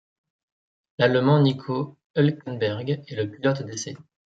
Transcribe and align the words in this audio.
L'Allemand 0.97 1.43
Nico 1.43 1.95
Hülkenberg 2.15 2.89
est 3.07 3.11
le 3.15 3.29
pilote 3.29 3.61
d'essais. 3.61 3.95